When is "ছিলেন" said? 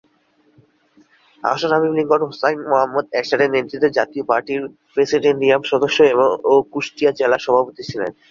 7.89-8.11